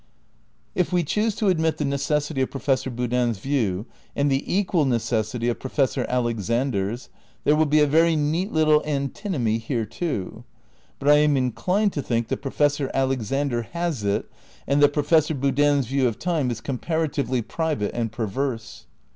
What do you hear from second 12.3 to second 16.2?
Profes sor Alexander has it, and that Professor Boodin's view of